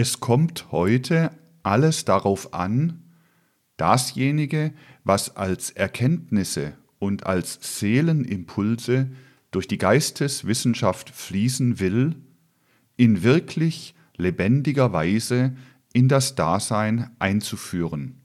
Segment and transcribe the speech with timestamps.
[0.00, 1.32] Es kommt heute
[1.64, 3.02] alles darauf an,
[3.78, 9.10] dasjenige, was als Erkenntnisse und als Seelenimpulse
[9.50, 12.14] durch die Geisteswissenschaft fließen will,
[12.96, 15.56] in wirklich lebendiger Weise
[15.92, 18.20] in das Dasein einzuführen.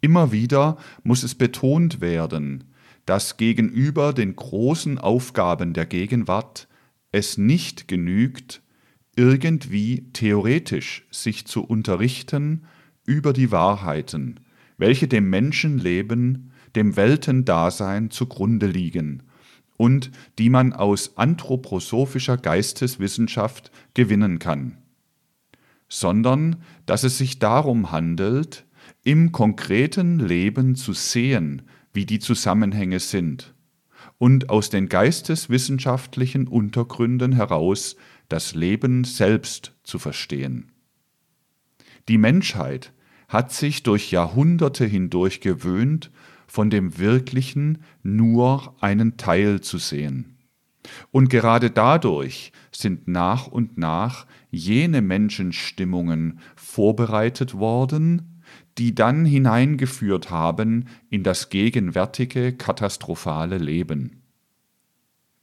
[0.00, 2.64] Immer wieder muss es betont werden,
[3.06, 6.66] dass gegenüber den großen Aufgaben der Gegenwart
[7.12, 8.60] es nicht genügt,
[9.16, 12.64] irgendwie theoretisch sich zu unterrichten
[13.04, 14.40] über die Wahrheiten,
[14.78, 19.24] welche dem Menschenleben, dem Weltendasein zugrunde liegen
[19.76, 24.78] und die man aus anthroposophischer Geisteswissenschaft gewinnen kann,
[25.88, 28.64] sondern dass es sich darum handelt,
[29.04, 33.54] im konkreten Leben zu sehen, wie die Zusammenhänge sind
[34.18, 37.96] und aus den geisteswissenschaftlichen Untergründen heraus
[38.32, 40.72] das Leben selbst zu verstehen.
[42.08, 42.92] Die Menschheit
[43.28, 46.10] hat sich durch Jahrhunderte hindurch gewöhnt,
[46.46, 50.38] von dem Wirklichen nur einen Teil zu sehen.
[51.10, 58.42] Und gerade dadurch sind nach und nach jene Menschenstimmungen vorbereitet worden,
[58.78, 64.21] die dann hineingeführt haben in das gegenwärtige katastrophale Leben.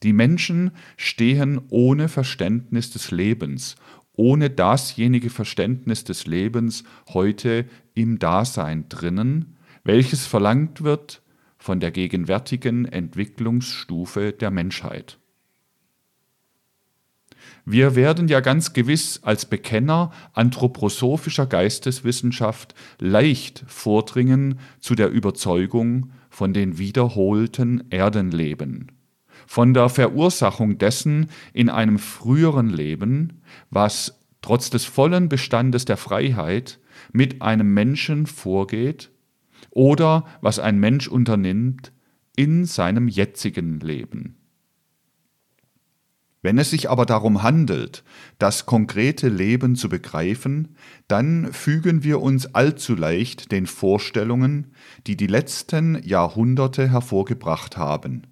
[0.02, 3.76] Die Menschen stehen ohne Verständnis des Lebens,
[4.14, 11.22] ohne dasjenige Verständnis des Lebens heute im Dasein drinnen, welches verlangt wird
[11.58, 15.18] von der gegenwärtigen Entwicklungsstufe der Menschheit.
[17.64, 26.52] Wir werden ja ganz gewiss als Bekenner anthroposophischer Geisteswissenschaft leicht vordringen zu der Überzeugung von
[26.52, 28.88] den wiederholten Erdenleben,
[29.50, 36.78] von der Verursachung dessen in einem früheren Leben, was trotz des vollen Bestandes der Freiheit
[37.12, 39.10] mit einem Menschen vorgeht
[39.70, 41.90] oder was ein Mensch unternimmt
[42.36, 44.36] in seinem jetzigen Leben.
[46.42, 48.04] Wenn es sich aber darum handelt,
[48.38, 50.76] das konkrete Leben zu begreifen,
[51.08, 54.74] dann fügen wir uns allzu leicht den Vorstellungen,
[55.08, 58.28] die die letzten Jahrhunderte hervorgebracht haben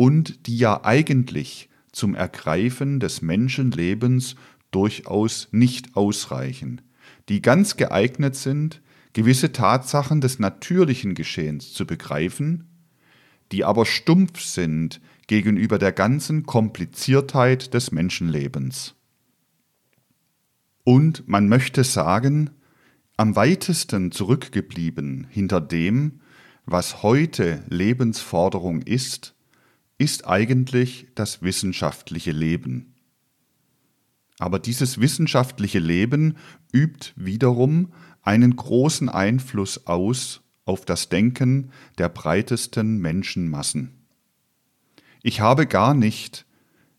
[0.00, 4.34] und die ja eigentlich zum Ergreifen des Menschenlebens
[4.70, 6.80] durchaus nicht ausreichen,
[7.28, 8.80] die ganz geeignet sind,
[9.12, 12.66] gewisse Tatsachen des natürlichen Geschehens zu begreifen,
[13.52, 18.94] die aber stumpf sind gegenüber der ganzen Kompliziertheit des Menschenlebens.
[20.82, 22.48] Und man möchte sagen,
[23.18, 26.20] am weitesten zurückgeblieben hinter dem,
[26.64, 29.34] was heute Lebensforderung ist,
[30.00, 32.94] ist eigentlich das wissenschaftliche Leben.
[34.38, 36.38] Aber dieses wissenschaftliche Leben
[36.72, 43.90] übt wiederum einen großen Einfluss aus auf das Denken der breitesten Menschenmassen.
[45.22, 46.46] Ich habe gar nicht,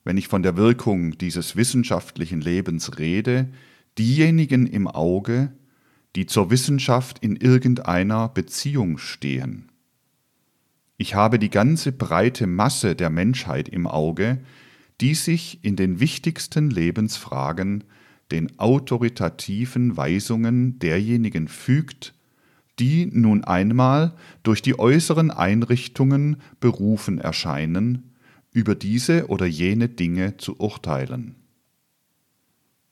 [0.04, 3.52] wenn ich von der Wirkung dieses wissenschaftlichen Lebens rede,
[3.98, 5.52] diejenigen im Auge,
[6.16, 9.71] die zur Wissenschaft in irgendeiner Beziehung stehen.
[11.02, 14.38] Ich habe die ganze breite Masse der Menschheit im Auge,
[15.02, 17.86] die sich in den wichtigsten Lebensfragen
[18.30, 22.14] den autoritativen Weisungen derjenigen fügt,
[22.78, 24.14] die nun einmal
[24.44, 28.14] durch die äußeren Einrichtungen berufen erscheinen,
[28.52, 31.34] über diese oder jene Dinge zu urteilen.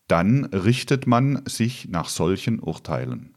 [0.08, 3.36] Dann richtet man sich nach solchen Urteilen.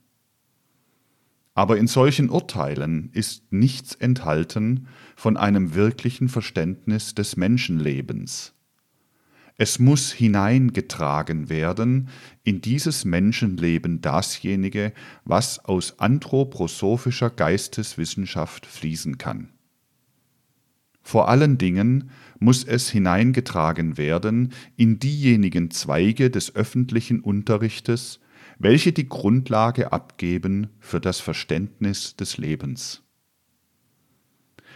[1.55, 8.55] Aber in solchen Urteilen ist nichts enthalten von einem wirklichen Verständnis des Menschenlebens.
[9.59, 12.09] Es muss hineingetragen werden
[12.43, 14.93] in dieses Menschenleben dasjenige,
[15.25, 19.51] was aus anthroposophischer Geisteswissenschaft fließen kann.
[21.03, 28.21] Vor allen Dingen muss es hineingetragen werden in diejenigen Zweige des öffentlichen Unterrichtes,
[28.62, 33.03] welche die Grundlage abgeben für das Verständnis des Lebens.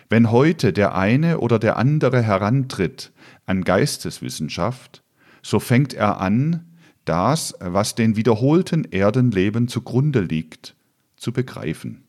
[0.08, 3.12] Wenn heute der eine oder der andere herantritt
[3.44, 5.04] an Geisteswissenschaft,
[5.40, 6.72] so fängt er an,
[7.04, 10.74] das, was den wiederholten Erdenleben zugrunde liegt,
[11.16, 12.02] zu begreifen.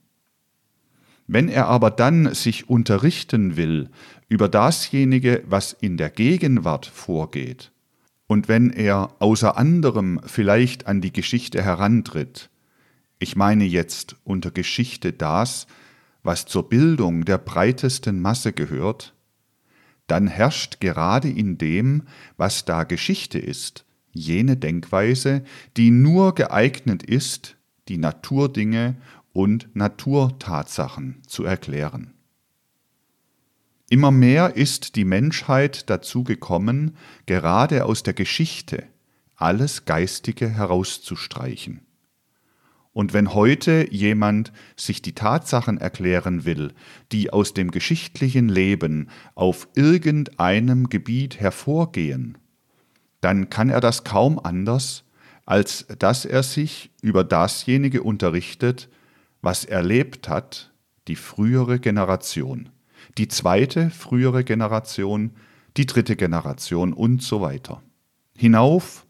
[1.27, 3.89] Wenn er aber dann sich unterrichten will
[4.29, 7.71] über dasjenige, was in der Gegenwart vorgeht,
[8.27, 12.49] und wenn er außer anderem vielleicht an die Geschichte herantritt,
[13.19, 15.65] ich meine jetzt unter Geschichte das,
[16.23, 19.15] was zur Bildung der breitesten Masse gehört,
[20.07, 22.03] dann herrscht gerade in dem,
[22.37, 25.43] was da Geschichte ist, jene Denkweise,
[25.77, 27.57] die nur geeignet ist,
[27.87, 28.95] die Naturdinge
[29.33, 32.13] und Naturtatsachen zu erklären.
[33.89, 38.83] Immer mehr ist die Menschheit dazu gekommen, gerade aus der Geschichte
[39.35, 41.81] alles Geistige herauszustreichen.
[42.91, 46.73] Und wenn heute jemand sich die Tatsachen erklären will,
[47.11, 52.39] die aus dem geschichtlichen Leben auf irgendeinem Gebiet hervorgehen,
[53.21, 55.03] dann kann er das kaum anders,
[55.45, 58.89] als dass er sich über dasjenige unterrichtet,
[59.41, 60.73] was erlebt hat
[61.07, 62.69] die frühere Generation,
[63.17, 65.31] die zweite frühere Generation,
[65.75, 67.81] die dritte Generation und so weiter.
[68.35, 69.05] Hinauf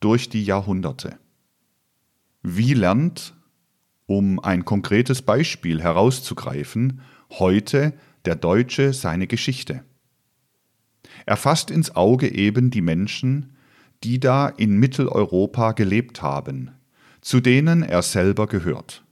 [0.00, 1.18] durch die Jahrhunderte.
[2.42, 3.34] Wie lernt,
[4.06, 7.00] um ein konkretes Beispiel herauszugreifen,
[7.30, 9.84] heute der Deutsche seine Geschichte?
[11.26, 13.56] Er fasst ins Auge eben die Menschen,
[14.04, 16.70] die da in Mitteleuropa gelebt haben,
[17.20, 19.04] zu denen er selber gehört.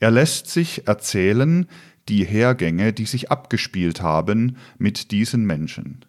[0.00, 1.66] Er lässt sich erzählen
[2.08, 6.04] die Hergänge, die sich abgespielt haben mit diesen Menschen.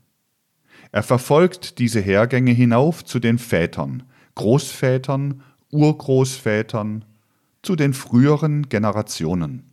[0.91, 4.03] Er verfolgt diese Hergänge hinauf zu den Vätern,
[4.35, 7.05] Großvätern, Urgroßvätern,
[7.61, 9.63] zu den früheren Generationen.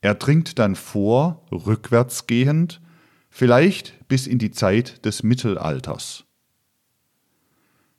[0.00, 2.80] Er dringt dann vor, rückwärtsgehend,
[3.28, 6.24] vielleicht bis in die Zeit des Mittelalters.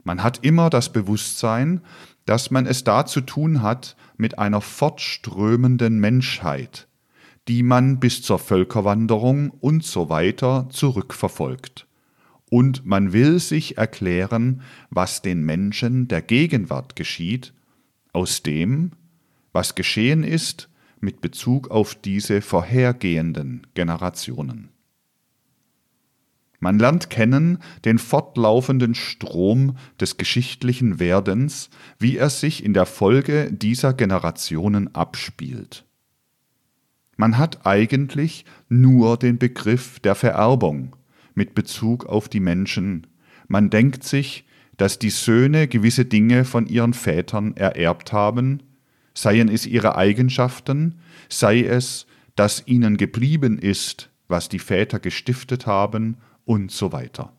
[0.03, 1.81] Man hat immer das Bewusstsein,
[2.25, 6.87] dass man es da zu tun hat mit einer fortströmenden Menschheit,
[7.47, 11.87] die man bis zur Völkerwanderung und so weiter zurückverfolgt.
[12.47, 17.53] Und man will sich erklären, was den Menschen der Gegenwart geschieht,
[18.13, 18.91] aus dem,
[19.53, 20.69] was geschehen ist
[20.99, 24.69] mit Bezug auf diese vorhergehenden Generationen.
[26.63, 33.51] Man lernt kennen den fortlaufenden Strom des geschichtlichen Werdens, wie er sich in der Folge
[33.51, 35.85] dieser Generationen abspielt.
[37.17, 40.95] Man hat eigentlich nur den Begriff der Vererbung
[41.33, 43.07] mit Bezug auf die Menschen.
[43.47, 44.45] Man denkt sich,
[44.77, 48.61] dass die Söhne gewisse Dinge von ihren Vätern ererbt haben,
[49.15, 52.05] seien es ihre Eigenschaften, sei es,
[52.35, 57.33] dass ihnen geblieben ist, was die Väter gestiftet haben und so weiter.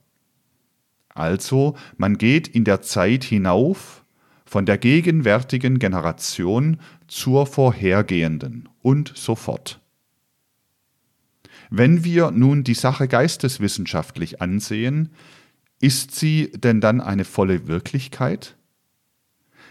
[1.15, 4.05] Also, man geht in der Zeit hinauf
[4.45, 9.81] von der gegenwärtigen Generation zur vorhergehenden und so fort.
[11.71, 15.09] Wenn wir nun die Sache geisteswissenschaftlich ansehen,
[15.81, 18.57] ist sie denn dann eine volle Wirklichkeit?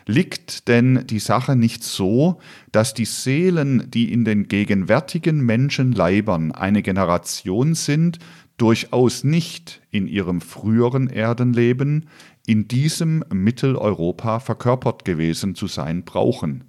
[0.07, 2.39] Liegt denn die Sache nicht so,
[2.71, 8.17] dass die Seelen, die in den gegenwärtigen Menschenleibern eine Generation sind,
[8.61, 12.07] durchaus nicht in ihrem früheren Erdenleben
[12.45, 16.65] in diesem Mitteleuropa verkörpert gewesen zu sein brauchen,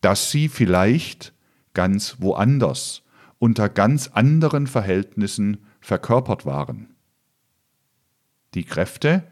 [0.00, 1.32] dass sie vielleicht
[1.74, 3.04] ganz woanders,
[3.38, 6.88] unter ganz anderen Verhältnissen verkörpert waren.
[8.54, 9.22] Die Kräfte,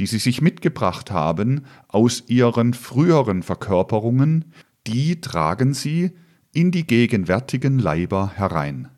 [0.00, 4.46] die sie sich mitgebracht haben aus ihren früheren Verkörperungen,
[4.88, 6.10] die tragen sie
[6.52, 8.88] in die gegenwärtigen Leiber herein.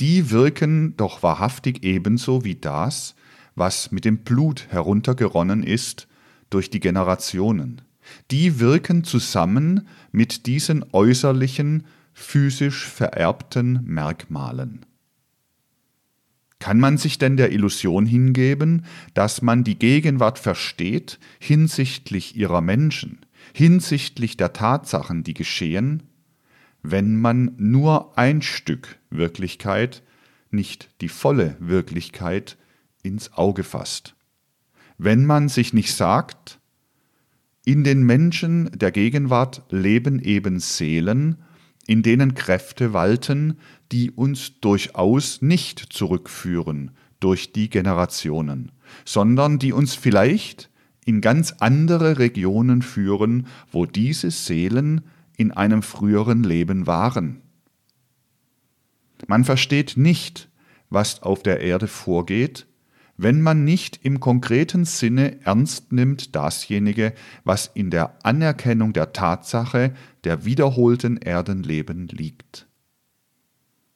[0.00, 3.14] Die wirken doch wahrhaftig ebenso wie das,
[3.54, 6.08] was mit dem Blut heruntergeronnen ist
[6.48, 7.82] durch die Generationen.
[8.30, 11.84] Die wirken zusammen mit diesen äußerlichen,
[12.14, 14.86] physisch vererbten Merkmalen.
[16.58, 18.84] Kann man sich denn der Illusion hingeben,
[19.14, 23.20] dass man die Gegenwart versteht hinsichtlich ihrer Menschen,
[23.54, 26.02] hinsichtlich der Tatsachen, die geschehen,
[26.82, 30.02] wenn man nur ein Stück Wirklichkeit,
[30.50, 32.56] nicht die volle Wirklichkeit,
[33.02, 34.14] ins Auge fasst?
[34.98, 36.60] Wenn man sich nicht sagt,
[37.64, 41.36] in den Menschen der Gegenwart leben eben Seelen,
[41.86, 43.58] in denen Kräfte walten,
[43.92, 48.72] die uns durchaus nicht zurückführen durch die Generationen,
[49.04, 50.70] sondern die uns vielleicht
[51.04, 55.02] in ganz andere Regionen führen, wo diese Seelen
[55.40, 57.40] in einem früheren Leben waren.
[59.26, 60.50] Man versteht nicht,
[60.90, 62.66] was auf der Erde vorgeht,
[63.16, 69.94] wenn man nicht im konkreten Sinne ernst nimmt dasjenige, was in der Anerkennung der Tatsache
[70.24, 72.66] der wiederholten Erdenleben liegt.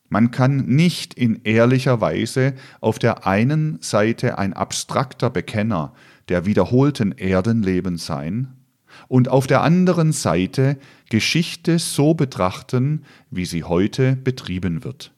[0.09, 5.93] Man kann nicht in ehrlicher Weise auf der einen Seite ein abstrakter Bekenner
[6.31, 8.65] der wiederholten Erdenleben sein
[9.09, 10.79] und auf der anderen Seite
[11.11, 15.13] Geschichte so betrachten, wie sie heute betrieben wird.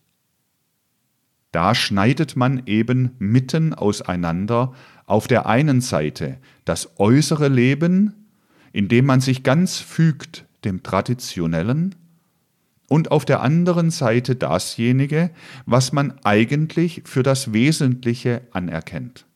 [1.53, 4.75] Da schneidet man eben mitten auseinander
[5.07, 8.27] Auf der einen Seite das äußere Leben,
[8.73, 11.95] in dem man sich ganz fügt dem Traditionellen,
[12.89, 15.31] und auf der anderen Seite dasjenige,
[15.65, 19.27] was man eigentlich für das Wesentliche anerkennt.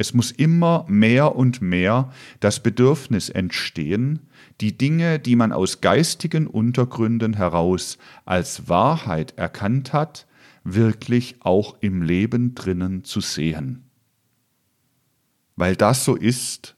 [0.00, 4.20] Es muss immer mehr und mehr das Bedürfnis entstehen,
[4.62, 10.26] die Dinge, die man aus geistigen Untergründen heraus als Wahrheit erkannt hat,
[10.64, 13.90] wirklich auch im Leben drinnen zu sehen.
[15.56, 16.76] Weil das so ist,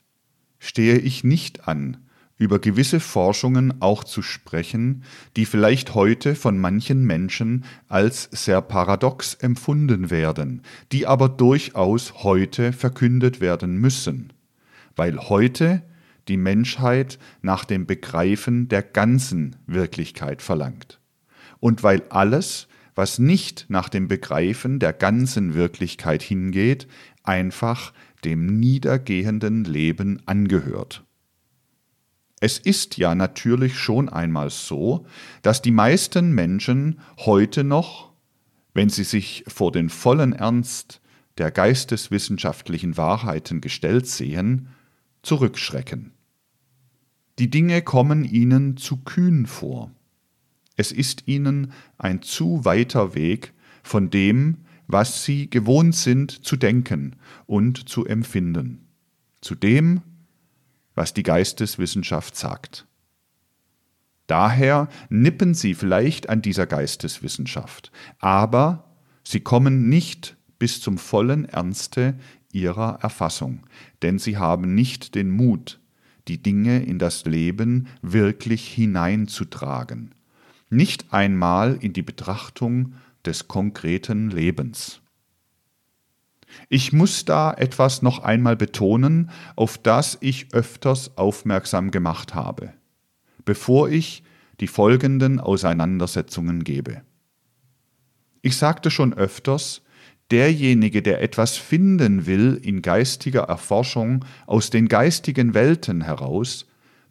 [0.59, 1.99] stehe ich nicht an,
[2.43, 5.05] über gewisse Forschungen auch zu sprechen,
[5.37, 12.73] die vielleicht heute von manchen Menschen als sehr paradox empfunden werden, die aber durchaus heute
[12.73, 14.33] verkündet werden müssen,
[14.97, 15.83] weil heute
[16.27, 21.01] die Menschheit nach dem Begreifen der ganzen Wirklichkeit verlangt
[21.61, 26.89] und weil alles, was nicht nach dem Begreifen der ganzen Wirklichkeit hingeht,
[27.23, 27.93] einfach
[28.25, 31.05] dem niedergehenden Leben angehört.
[32.45, 35.07] Es ist ja natürlich schon einmal so,
[35.43, 38.11] dass die meisten Menschen heute noch,
[38.75, 41.01] wenn sie sich vor den vollen Ernst
[41.39, 44.71] der geisteswissenschaftlichen Wahrheiten gestellt sehen,
[45.23, 46.15] zurückschrecken.
[47.39, 49.93] Die Dinge kommen ihnen zu kühn vor.
[50.75, 53.53] Es ist ihnen ein zu weiter Weg
[53.85, 57.15] von dem, was sie gewohnt sind zu denken
[57.47, 58.89] und zu empfinden,
[59.41, 60.03] zu dem,
[60.95, 62.87] was die Geisteswissenschaft sagt.
[64.27, 72.15] Daher nippen sie vielleicht an dieser Geisteswissenschaft, aber sie kommen nicht bis zum vollen Ernste
[72.53, 73.67] ihrer Erfassung,
[74.01, 75.81] denn sie haben nicht den Mut,
[76.29, 80.15] die Dinge in das Leben wirklich hineinzutragen,
[80.71, 82.95] nicht einmal in die Betrachtung
[83.27, 85.02] des konkreten Lebens.
[86.69, 92.73] Ich muss da etwas noch einmal betonen, auf das ich öfters aufmerksam gemacht habe,
[93.45, 94.23] bevor ich
[94.61, 97.03] die folgenden Auseinandersetzungen gebe.
[98.43, 99.83] Ich sagte schon öfters,
[100.31, 106.67] derjenige, der etwas finden will in geistiger Erforschung aus den geistigen Welten heraus,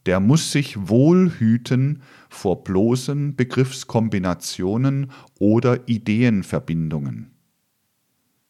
[0.06, 7.32] der muss sich wohl hüten vor bloßen Begriffskombinationen oder Ideenverbindungen.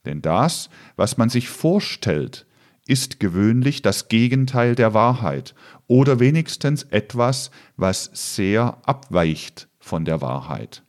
[0.05, 2.45] Denn das, was man sich vorstellt,
[2.87, 5.53] ist gewöhnlich das Gegenteil der Wahrheit
[5.87, 10.83] oder wenigstens etwas, was sehr abweicht von der Wahrheit.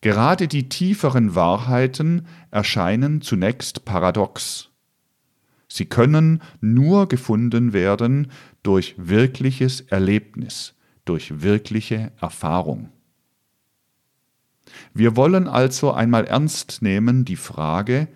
[0.00, 4.68] Gerade die tieferen Wahrheiten erscheinen zunächst paradox.
[5.66, 8.30] Sie können nur gefunden werden
[8.62, 10.74] durch wirkliches Erlebnis,
[11.06, 12.90] durch wirkliche Erfahrung.
[14.92, 18.08] Wir wollen also einmal ernst nehmen die Frage,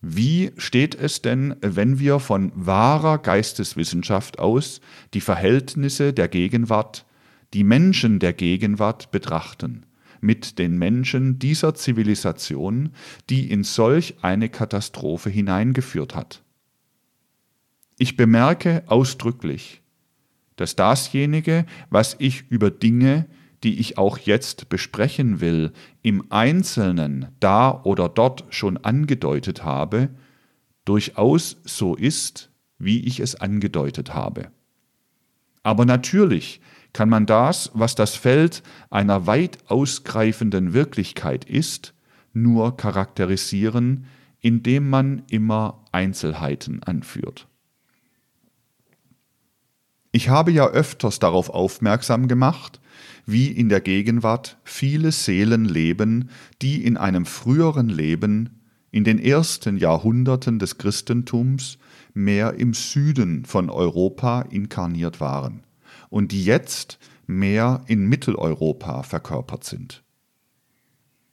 [0.00, 4.80] wie steht es denn, wenn wir von wahrer Geisteswissenschaft aus
[5.14, 7.06] die Verhältnisse der Gegenwart,
[7.54, 9.84] die Menschen der Gegenwart betrachten,
[10.20, 12.90] mit den Menschen dieser Zivilisation,
[13.30, 16.42] die in solch eine Katastrophe hineingeführt hat?
[17.98, 19.80] Ich bemerke ausdrücklich,
[20.56, 23.26] dass dasjenige, was ich über Dinge,
[23.62, 25.72] die ich auch jetzt besprechen will,
[26.02, 30.10] im Einzelnen da oder dort schon angedeutet habe,
[30.84, 34.50] durchaus so ist, wie ich es angedeutet habe.
[35.62, 36.60] Aber natürlich
[36.92, 41.92] kann man das, was das Feld einer weit ausgreifenden Wirklichkeit ist,
[42.32, 44.06] nur charakterisieren,
[44.40, 47.48] indem man immer Einzelheiten anführt.
[50.12, 52.80] Ich habe ja öfters darauf aufmerksam gemacht,
[53.26, 56.30] wie in der Gegenwart viele Seelen leben,
[56.62, 58.60] die in einem früheren Leben,
[58.92, 61.78] in den ersten Jahrhunderten des Christentums,
[62.14, 65.64] mehr im Süden von Europa inkarniert waren
[66.08, 70.02] und die jetzt mehr in Mitteleuropa verkörpert sind.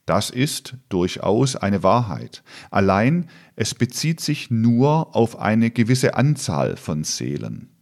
[0.05, 2.43] Das ist durchaus eine Wahrheit.
[2.71, 7.72] Allein es bezieht sich nur auf eine gewisse Anzahl von Seelen.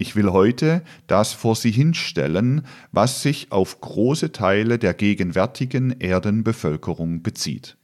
[0.00, 7.22] Ich will heute das vor Sie hinstellen, was sich auf große Teile der gegenwärtigen Erdenbevölkerung
[7.22, 7.76] bezieht.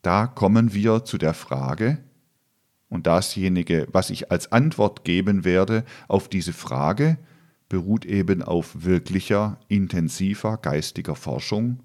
[0.00, 1.98] Da kommen wir zu der Frage,
[2.88, 7.18] und dasjenige, was ich als Antwort geben werde auf diese Frage,
[7.68, 11.80] beruht eben auf wirklicher, intensiver geistiger Forschung.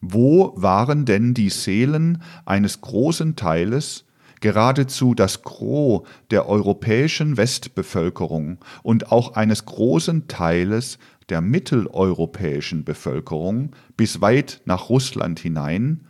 [0.00, 4.06] Wo waren denn die Seelen eines großen Teiles
[4.40, 14.20] geradezu das Gros der europäischen Westbevölkerung und auch eines großen Teiles der mitteleuropäischen Bevölkerung bis
[14.20, 16.06] weit nach Russland hinein,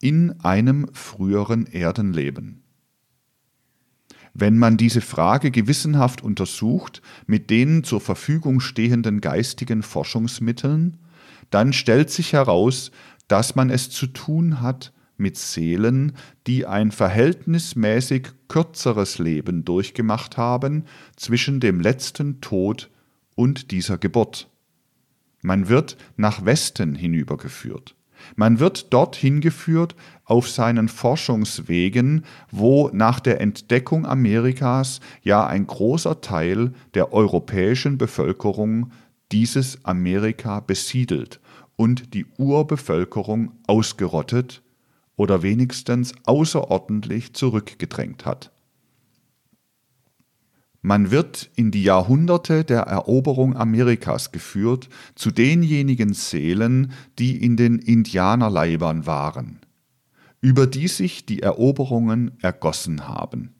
[0.00, 2.62] in einem früheren Erdenleben?
[4.32, 10.98] Wenn man diese Frage gewissenhaft untersucht mit den zur Verfügung stehenden geistigen Forschungsmitteln,
[11.50, 12.92] dann stellt sich heraus,
[13.26, 16.12] dass man es zu tun hat mit Seelen,
[16.46, 20.84] die ein verhältnismäßig kürzeres Leben durchgemacht haben
[21.16, 22.90] zwischen dem letzten Tod
[23.36, 24.48] und dieser Geburt.
[25.42, 27.94] Man wird nach Westen hinübergeführt.
[28.36, 36.20] Man wird dorthin geführt auf seinen Forschungswegen, wo nach der Entdeckung Amerikas ja ein großer
[36.20, 38.92] Teil der europäischen Bevölkerung
[39.32, 41.40] dieses Amerika besiedelt
[41.76, 44.62] und die Urbevölkerung ausgerottet
[45.20, 48.50] oder wenigstens außerordentlich zurückgedrängt hat.
[50.80, 57.80] Man wird in die Jahrhunderte der Eroberung Amerikas geführt zu denjenigen Seelen, die in den
[57.80, 59.60] Indianerleibern waren,
[60.40, 63.52] über die sich die Eroberungen ergossen haben.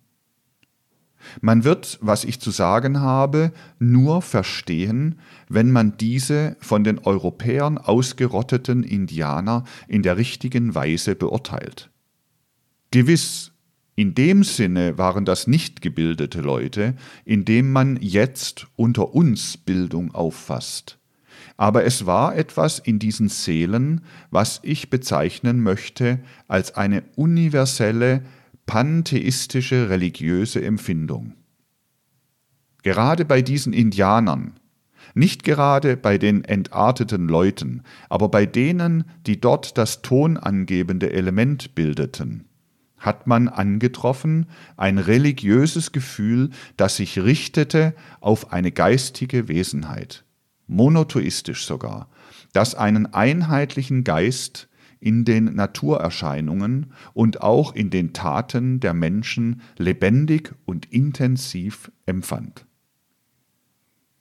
[1.40, 7.78] Man wird, was ich zu sagen habe, nur verstehen, wenn man diese von den Europäern
[7.78, 11.90] ausgerotteten Indianer in der richtigen Weise beurteilt.
[12.90, 13.52] Gewiss
[13.96, 20.14] in dem Sinne waren das nicht gebildete Leute, in dem man jetzt unter uns Bildung
[20.14, 20.98] auffasst.
[21.58, 24.00] Aber es war etwas in diesen Seelen,
[24.30, 28.22] was ich bezeichnen möchte als eine universelle,
[28.70, 31.32] pantheistische religiöse Empfindung.
[32.84, 34.60] Gerade bei diesen Indianern,
[35.12, 42.44] nicht gerade bei den entarteten Leuten, aber bei denen, die dort das tonangebende Element bildeten,
[42.96, 44.46] hat man angetroffen
[44.76, 50.24] ein religiöses Gefühl, das sich richtete auf eine geistige Wesenheit,
[50.68, 52.08] monotheistisch sogar,
[52.52, 54.68] das einen einheitlichen Geist
[55.00, 62.66] in den Naturerscheinungen und auch in den Taten der Menschen lebendig und intensiv empfand.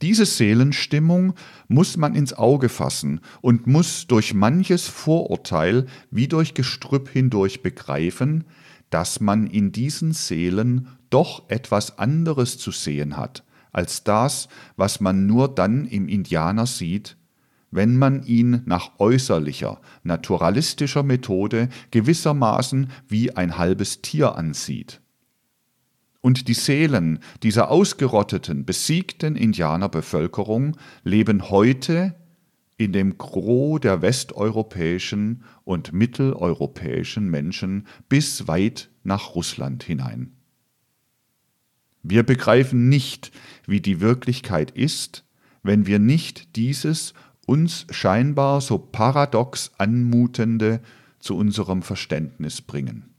[0.02, 1.34] Diese Seelenstimmung
[1.68, 8.46] muss man ins Auge fassen und muss durch manches Vorurteil wie durch Gestrüpp hindurch begreifen,
[8.90, 15.28] dass man in diesen Seelen doch etwas anderes zu sehen hat, als das, was man
[15.28, 17.18] nur dann im Indianer sieht,
[17.72, 25.02] wenn man ihn nach äußerlicher, naturalistischer Methode gewissermaßen wie ein halbes Tier ansieht.
[26.22, 32.16] Und die Seelen dieser ausgerotteten, besiegten Indianerbevölkerung leben heute
[32.78, 40.34] in dem Gros der westeuropäischen und mitteleuropäischen Menschen bis weit nach Russland hinein.
[42.04, 43.32] Wir begreifen nicht,
[43.68, 45.26] wie die Wirklichkeit ist,
[45.62, 47.14] wenn wir nicht dieses
[47.50, 50.82] uns scheinbar so paradox anmutende
[51.20, 53.10] zu unserem Verständnis bringen.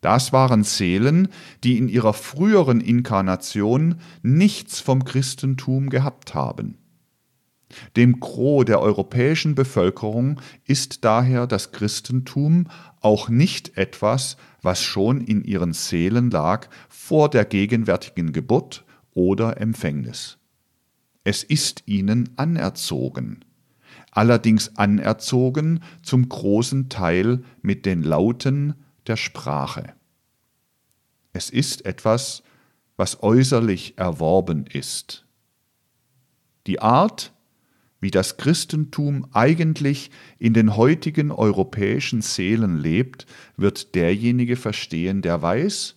[0.00, 1.28] Das waren Seelen,
[1.64, 6.78] die in ihrer früheren Inkarnation nichts vom Christentum gehabt haben.
[7.96, 12.68] Dem Gros der europäischen Bevölkerung ist daher das Christentum
[13.00, 18.84] auch nicht etwas, was schon in ihren Seelen lag vor der gegenwärtigen Geburt
[19.14, 20.38] oder Empfängnis.
[21.26, 23.44] Es ist ihnen anerzogen,
[24.12, 28.74] allerdings anerzogen zum großen Teil mit den Lauten
[29.08, 29.94] der Sprache.
[31.32, 32.44] Es ist etwas,
[32.96, 35.26] was äußerlich erworben ist.
[36.68, 37.32] Die Art,
[37.98, 45.96] wie das Christentum eigentlich in den heutigen europäischen Seelen lebt, wird derjenige verstehen, der weiß,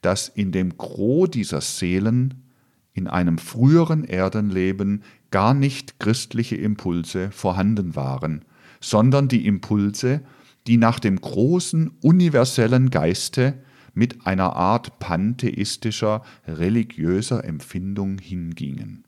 [0.00, 2.49] dass in dem Gros dieser Seelen
[2.92, 8.44] in einem früheren Erdenleben gar nicht christliche Impulse vorhanden waren,
[8.80, 10.22] sondern die Impulse,
[10.66, 13.62] die nach dem großen universellen Geiste
[13.94, 19.04] mit einer Art pantheistischer religiöser Empfindung hingingen.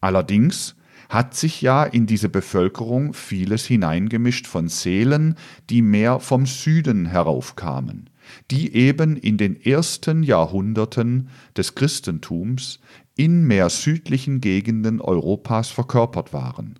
[0.00, 0.76] Allerdings
[1.08, 5.36] hat sich ja in diese Bevölkerung vieles hineingemischt von Seelen,
[5.70, 8.10] die mehr vom Süden heraufkamen,
[8.50, 12.80] die eben in den ersten Jahrhunderten des Christentums
[13.16, 16.78] in mehr südlichen Gegenden Europas verkörpert waren,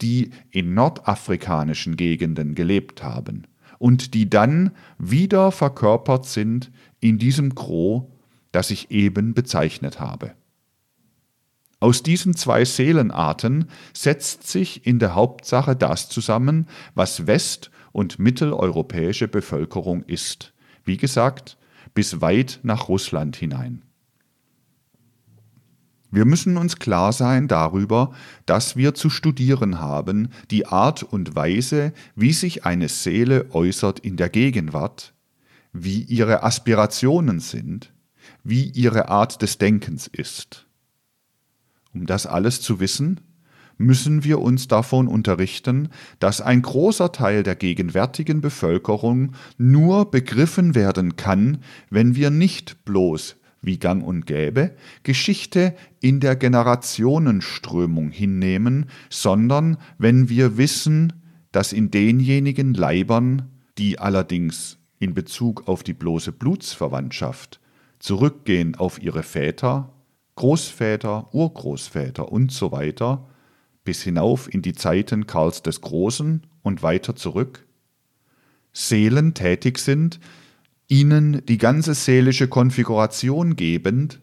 [0.00, 3.46] die in nordafrikanischen Gegenden gelebt haben
[3.78, 8.04] und die dann wieder verkörpert sind in diesem Gros,
[8.52, 10.32] das ich eben bezeichnet habe.
[11.80, 19.28] Aus diesen zwei Seelenarten setzt sich in der Hauptsache das zusammen, was west- und mitteleuropäische
[19.28, 20.52] Bevölkerung ist.
[20.84, 21.56] Wie gesagt,
[21.94, 23.82] bis weit nach Russland hinein.
[26.12, 28.12] Wir müssen uns klar sein darüber,
[28.44, 34.16] dass wir zu studieren haben die Art und Weise, wie sich eine Seele äußert in
[34.16, 35.14] der Gegenwart,
[35.72, 37.92] wie ihre Aspirationen sind,
[38.42, 40.66] wie ihre Art des Denkens ist.
[41.94, 43.20] Um das alles zu wissen,
[43.80, 45.88] müssen wir uns davon unterrichten,
[46.18, 53.36] dass ein großer Teil der gegenwärtigen Bevölkerung nur begriffen werden kann, wenn wir nicht bloß
[53.62, 61.14] wie gang und gäbe, Geschichte in der Generationenströmung hinnehmen, sondern wenn wir wissen,
[61.52, 67.60] dass in denjenigen Leibern, die allerdings in Bezug auf die bloße Blutsverwandtschaft
[67.98, 69.92] zurückgehen auf ihre Väter,
[70.36, 72.72] Großväter, Urgroßväter und so
[73.84, 77.66] bis hinauf in die Zeiten Karls des Großen und weiter zurück,
[78.72, 80.20] Seelen tätig sind,
[80.86, 84.20] ihnen die ganze seelische Konfiguration gebend,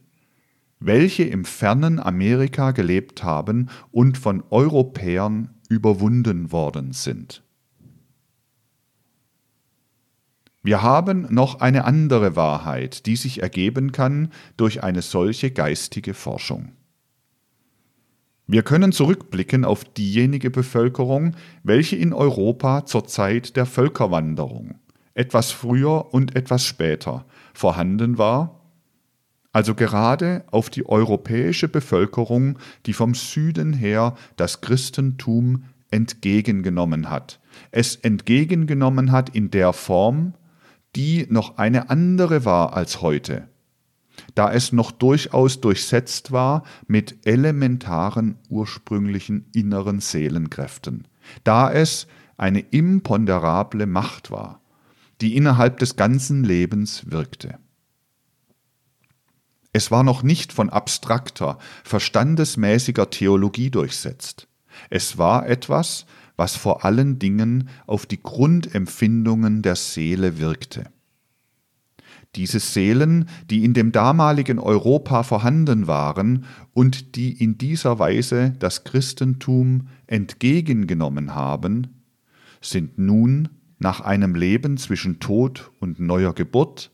[0.80, 7.44] welche im fernen Amerika gelebt haben und von Europäern überwunden worden sind.
[10.64, 16.74] Wir haben noch eine andere Wahrheit, die sich ergeben kann durch eine solche geistige Forschung.
[18.48, 24.76] Wir können zurückblicken auf diejenige Bevölkerung, welche in Europa zur Zeit der Völkerwanderung
[25.18, 28.62] etwas früher und etwas später vorhanden war,
[29.52, 37.40] also gerade auf die europäische Bevölkerung, die vom Süden her das Christentum entgegengenommen hat.
[37.72, 40.36] Es entgegengenommen hat in der Form,
[40.96, 43.48] die noch eine andere war als heute,
[44.38, 51.08] da es noch durchaus durchsetzt war mit elementaren ursprünglichen inneren Seelenkräften,
[51.44, 54.62] da es eine imponderable Macht war
[55.22, 57.58] die innerhalb des ganzen Lebens wirkte.
[59.74, 64.48] Es war noch nicht von abstrakter, verstandesmäßiger Theologie durchsetzt.
[64.90, 70.86] Es war etwas, was vor allen Dingen auf die Grundempfindungen der Seele wirkte.
[72.38, 78.84] Diese Seelen, die in dem damaligen Europa vorhanden waren und die in dieser Weise das
[78.84, 81.88] Christentum entgegengenommen haben,
[82.62, 86.92] sind nun nach einem Leben zwischen Tod und neuer Geburt,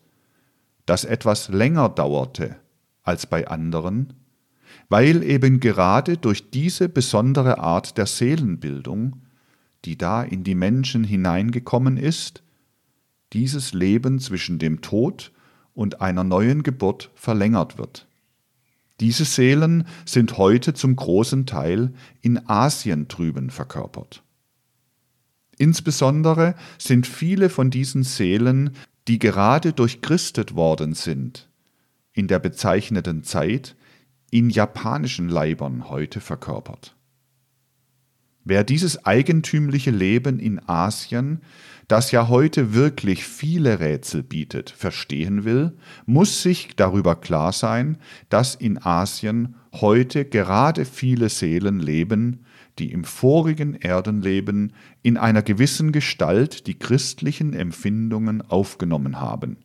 [0.86, 2.56] das etwas länger dauerte
[3.04, 4.14] als bei anderen,
[4.88, 9.22] weil eben gerade durch diese besondere Art der Seelenbildung,
[9.84, 12.44] die da in die Menschen hineingekommen ist,
[13.34, 15.32] dieses Leben zwischen dem Tod
[15.74, 18.08] und einer neuen Geburt verlängert wird.
[19.00, 24.24] Diese Seelen sind heute zum großen Teil in Asien drüben verkörpert.
[25.58, 28.72] Insbesondere sind viele von diesen Seelen,
[29.08, 31.50] die gerade durchchristet worden sind,
[32.14, 33.76] in der bezeichneten Zeit
[34.30, 36.96] in japanischen Leibern heute verkörpert.
[38.46, 41.42] Wer dieses eigentümliche Leben in Asien,
[41.88, 45.74] das ja heute wirklich viele Rätsel bietet, verstehen will,
[46.06, 47.98] muss sich darüber klar sein,
[48.30, 52.46] dass in Asien heute gerade viele Seelen leben,
[52.80, 59.58] die im vorigen Erdenleben in einer gewissen Gestalt die christlichen Empfindungen aufgenommen haben,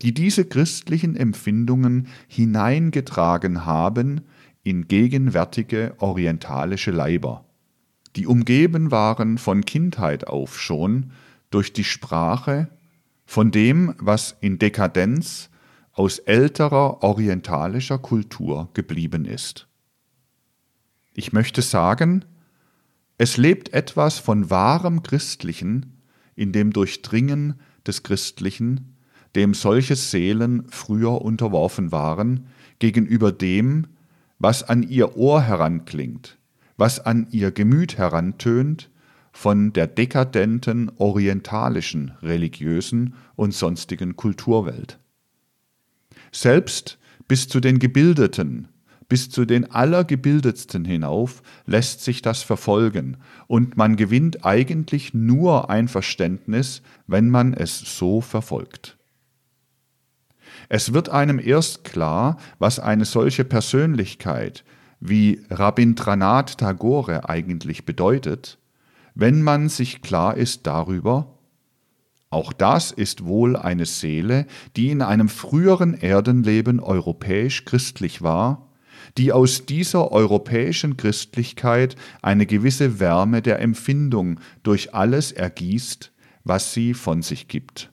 [0.00, 4.22] die diese christlichen Empfindungen hineingetragen haben
[4.64, 7.44] in gegenwärtige orientalische Leiber,
[8.16, 11.12] die umgeben waren von Kindheit auf schon
[11.54, 12.68] durch die Sprache,
[13.24, 15.50] von dem, was in Dekadenz
[15.92, 19.68] aus älterer orientalischer Kultur geblieben ist.
[21.14, 22.24] Ich möchte sagen,
[23.18, 26.02] es lebt etwas von wahrem Christlichen
[26.34, 28.96] in dem Durchdringen des Christlichen,
[29.34, 32.46] dem solche Seelen früher unterworfen waren,
[32.78, 33.86] gegenüber dem,
[34.38, 36.38] was an ihr Ohr heranklingt,
[36.76, 38.90] was an ihr Gemüt herantönt,
[39.32, 44.98] von der dekadenten orientalischen religiösen und sonstigen Kulturwelt.
[46.30, 48.68] Selbst bis zu den gebildeten,
[49.08, 55.88] bis zu den Allergebildetsten hinauf lässt sich das verfolgen, und man gewinnt eigentlich nur ein
[55.88, 58.96] Verständnis, wenn man es so verfolgt.
[60.68, 64.64] Es wird einem erst klar, was eine solche Persönlichkeit
[65.00, 68.58] wie Rabindranath Tagore eigentlich bedeutet,
[69.14, 71.38] wenn man sich klar ist darüber,
[72.30, 74.46] auch das ist wohl eine Seele,
[74.76, 78.72] die in einem früheren Erdenleben europäisch christlich war
[79.16, 86.12] die aus dieser europäischen Christlichkeit eine gewisse Wärme der Empfindung durch alles ergießt,
[86.44, 87.90] was sie von sich gibt.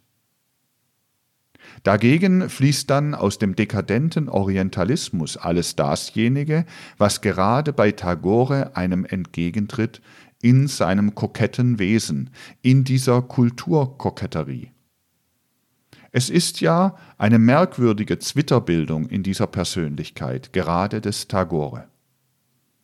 [1.83, 6.65] Dagegen fließt dann aus dem dekadenten Orientalismus alles dasjenige,
[6.97, 10.01] was gerade bei Tagore einem entgegentritt
[10.41, 12.29] in seinem koketten Wesen,
[12.61, 14.71] in dieser Kulturkoketterie.
[16.11, 21.87] Es ist ja eine merkwürdige Zwitterbildung in dieser Persönlichkeit, gerade des Tagore.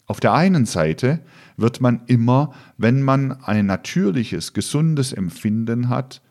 [0.05, 1.21] Auf der einen Seite
[1.57, 6.21] wird man immer, wenn man ein natürliches, gesundes Empfinden hat,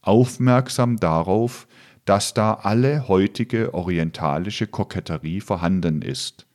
[0.00, 1.68] aufmerksam darauf,
[2.06, 6.47] dass da alle heutige orientalische Koketterie vorhanden ist.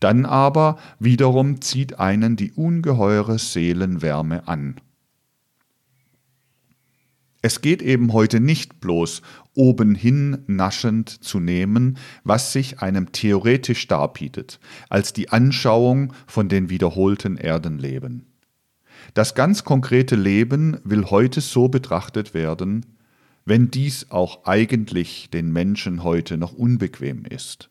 [0.00, 4.76] Dann aber wiederum zieht einen die ungeheure Seelenwärme an.
[7.42, 9.22] Es geht eben heute nicht bloß
[9.54, 17.36] obenhin naschend zu nehmen, was sich einem theoretisch darbietet, als die Anschauung von den wiederholten
[17.36, 18.26] Erdenleben.
[19.14, 22.84] Das ganz konkrete Leben will heute so betrachtet werden,
[23.44, 27.70] wenn dies auch eigentlich den Menschen heute noch unbequem ist.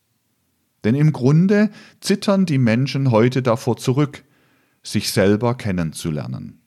[0.85, 4.23] Denn im Grunde zittern die Menschen heute davor zurück,
[4.83, 6.61] sich selber kennenzulernen.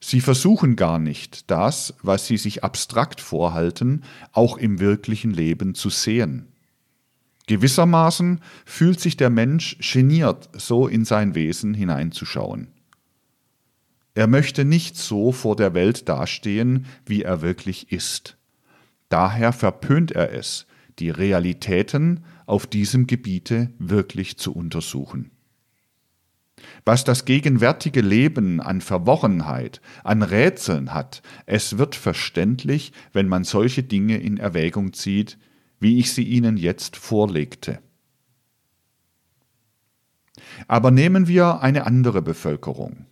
[0.00, 5.88] Sie versuchen gar nicht, das, was sie sich abstrakt vorhalten, auch im wirklichen Leben zu
[5.88, 6.48] sehen.
[7.46, 12.68] Gewissermaßen fühlt sich der Mensch geniert, so in sein Wesen hineinzuschauen.
[14.14, 18.36] Er möchte nicht so vor der Welt dastehen, wie er wirklich ist.
[19.08, 20.66] Daher verpönt er es,
[20.98, 25.30] die Realitäten auf diesem Gebiete wirklich zu untersuchen.
[26.84, 33.82] Was das gegenwärtige Leben an Verworrenheit, an Rätseln hat, es wird verständlich, wenn man solche
[33.82, 35.38] Dinge in Erwägung zieht,
[35.80, 37.80] wie ich sie Ihnen jetzt vorlegte.
[40.68, 43.06] Aber nehmen wir eine andere Bevölkerung.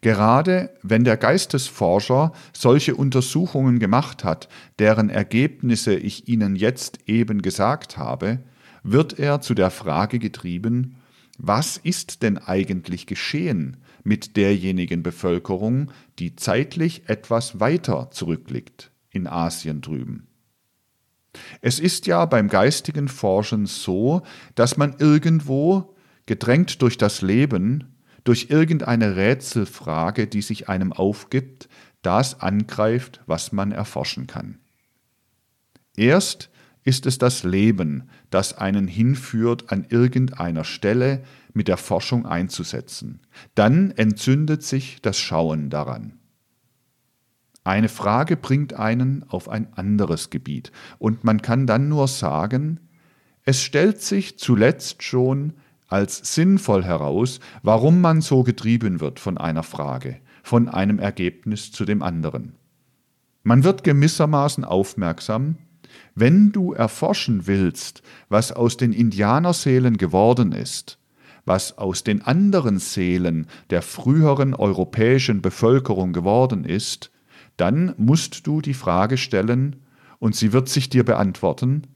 [0.00, 7.96] Gerade wenn der Geistesforscher solche Untersuchungen gemacht hat, deren Ergebnisse ich Ihnen jetzt eben gesagt
[7.96, 8.40] habe,
[8.82, 10.96] wird er zu der Frage getrieben,
[11.38, 19.80] was ist denn eigentlich geschehen mit derjenigen Bevölkerung, die zeitlich etwas weiter zurückliegt, in Asien
[19.80, 20.26] drüben?
[21.60, 24.22] Es ist ja beim geistigen Forschen so,
[24.54, 25.94] dass man irgendwo,
[26.26, 27.84] gedrängt durch das Leben,
[28.24, 31.68] durch irgendeine Rätselfrage, die sich einem aufgibt,
[32.02, 34.58] das angreift, was man erforschen kann.
[35.96, 36.50] Erst
[36.82, 43.20] ist es das Leben, das einen hinführt, an irgendeiner Stelle mit der Forschung einzusetzen.
[43.54, 46.18] Dann entzündet sich das Schauen daran.
[47.64, 52.80] Eine Frage bringt einen auf ein anderes Gebiet, und man kann dann nur sagen,
[53.44, 55.54] es stellt sich zuletzt schon
[55.90, 61.84] als sinnvoll heraus, warum man so getrieben wird von einer Frage, von einem Ergebnis zu
[61.84, 62.54] dem anderen.
[63.42, 65.56] Man wird gewissermaßen aufmerksam,
[66.14, 70.98] wenn du erforschen willst, was aus den Indianerseelen geworden ist,
[71.44, 77.10] was aus den anderen Seelen der früheren europäischen Bevölkerung geworden ist,
[77.56, 79.76] dann musst du die Frage stellen,
[80.18, 81.86] und sie wird sich dir beantworten,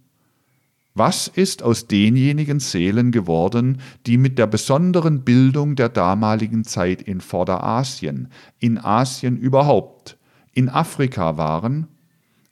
[0.94, 7.20] was ist aus denjenigen Seelen geworden, die mit der besonderen Bildung der damaligen Zeit in
[7.20, 8.28] Vorderasien,
[8.60, 10.16] in Asien überhaupt,
[10.52, 11.88] in Afrika waren,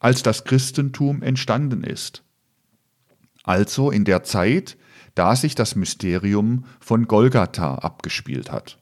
[0.00, 2.24] als das Christentum entstanden ist?
[3.44, 4.76] Also in der Zeit,
[5.14, 8.81] da sich das Mysterium von Golgatha abgespielt hat.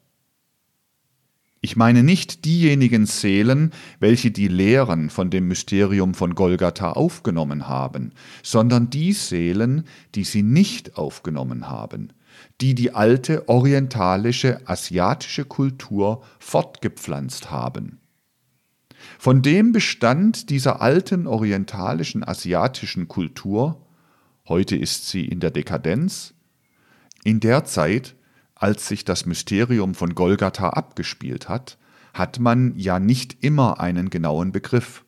[1.63, 8.13] Ich meine nicht diejenigen Seelen, welche die Lehren von dem Mysterium von Golgatha aufgenommen haben,
[8.43, 12.15] sondern die Seelen, die sie nicht aufgenommen haben,
[12.63, 18.01] die die alte orientalische, asiatische Kultur fortgepflanzt haben.
[19.19, 23.87] Von dem Bestand dieser alten orientalischen, asiatischen Kultur,
[24.49, 26.33] heute ist sie in der Dekadenz,
[27.23, 28.15] in der Zeit
[28.61, 31.79] als sich das Mysterium von Golgatha abgespielt hat,
[32.13, 35.05] hat man ja nicht immer einen genauen Begriff.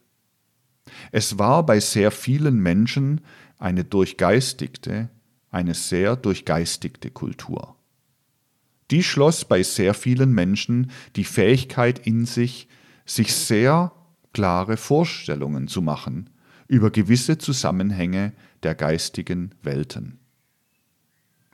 [1.13, 3.21] Es war bei sehr vielen Menschen
[3.59, 5.11] eine durchgeistigte,
[5.51, 7.77] eine sehr durchgeistigte Kultur.
[8.91, 12.69] Die schloss bei sehr vielen Menschen die Fähigkeit in sich,
[13.05, 13.93] sich sehr
[14.33, 16.31] klare Vorstellungen zu machen
[16.69, 20.22] über gewisse Zusammenhänge der geistigen Welten.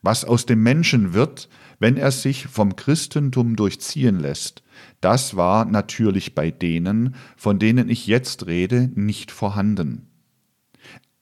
[0.03, 4.63] Was aus dem Menschen wird, wenn er sich vom Christentum durchziehen lässt,
[5.01, 10.09] das war natürlich bei denen, von denen ich jetzt rede, nicht vorhanden.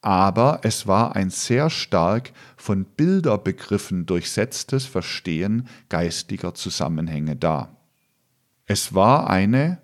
[0.01, 7.75] Aber es war ein sehr stark von Bilderbegriffen durchsetztes Verstehen geistiger Zusammenhänge da.
[8.65, 9.81] Es war eine,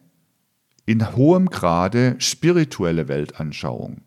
[0.85, 4.01] in hohem Grade spirituelle Weltanschauung,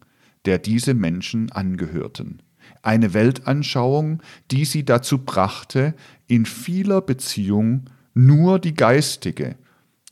[0.45, 2.43] der diese Menschen angehörten.
[2.87, 4.23] Eine Weltanschauung,
[4.53, 5.97] die sie dazu brachte,
[6.29, 9.57] in vieler Beziehung nur die geistige,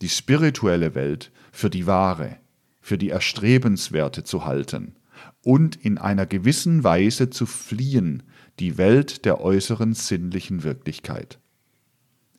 [0.01, 2.35] die spirituelle Welt für die wahre,
[2.81, 4.97] für die erstrebenswerte zu halten
[5.41, 8.23] und in einer gewissen Weise zu fliehen,
[8.59, 11.39] die Welt der äußeren sinnlichen Wirklichkeit.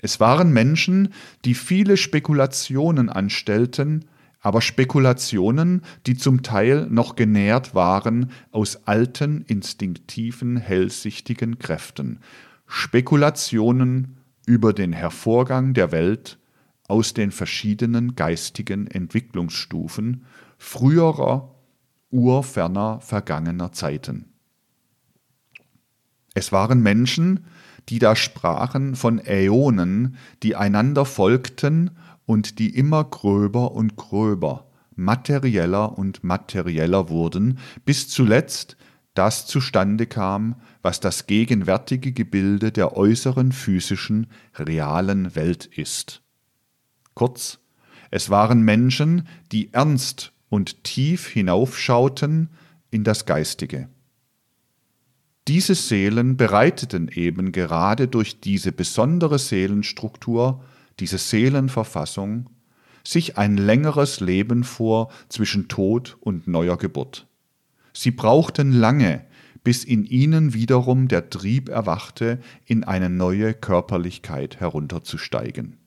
[0.03, 1.15] Es waren Menschen,
[1.47, 4.05] die viele Spekulationen anstellten,
[4.47, 12.21] aber Spekulationen, die zum Teil noch genährt waren aus alten, instinktiven, hellsichtigen Kräften,
[12.65, 16.39] Spekulationen über den Hervorgang der Welt
[16.87, 20.25] aus den verschiedenen geistigen Entwicklungsstufen
[20.59, 21.57] früherer,
[22.13, 24.27] urferner, vergangener Zeiten.
[26.35, 27.47] Es waren Menschen,
[27.89, 31.91] die da sprachen von Äonen, die einander folgten
[32.27, 38.77] und die immer gröber und gröber, materieller und materieller wurden, bis zuletzt
[39.15, 46.23] das zustande kam, was das gegenwärtige Gebilde der äußeren physischen, realen Welt ist.
[47.15, 47.59] Kurz,
[48.11, 52.51] es waren Menschen, die ernst und tief hinaufschauten
[52.91, 53.89] in das Geistige.
[55.49, 60.63] Diese Seelen bereiteten eben gerade durch diese besondere Seelenstruktur,
[61.01, 62.51] diese Seelenverfassung,
[63.05, 67.27] sich ein längeres Leben vor zwischen Tod und neuer Geburt.
[67.93, 69.25] Sie brauchten lange,
[69.63, 75.79] bis in ihnen wiederum der Trieb erwachte, in eine neue Körperlichkeit herunterzusteigen.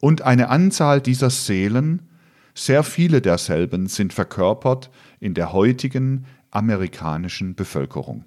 [0.00, 2.08] Und eine Anzahl dieser Seelen,
[2.54, 4.90] sehr viele derselben sind verkörpert
[5.20, 8.24] in der heutigen amerikanischen Bevölkerung.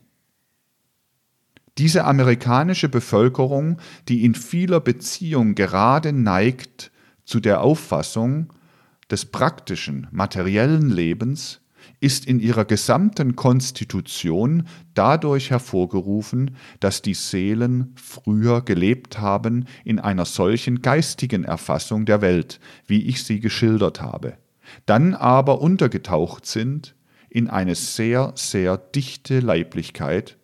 [1.77, 6.91] Diese amerikanische Bevölkerung, die in vieler Beziehung gerade neigt
[7.25, 8.53] zu der Auffassung
[9.09, 11.61] des praktischen, materiellen Lebens,
[11.99, 20.25] ist in ihrer gesamten Konstitution dadurch hervorgerufen, dass die Seelen früher gelebt haben in einer
[20.25, 24.37] solchen geistigen Erfassung der Welt, wie ich sie geschildert habe,
[24.85, 26.95] dann aber untergetaucht sind
[27.29, 30.37] in eine sehr, sehr dichte Leiblichkeit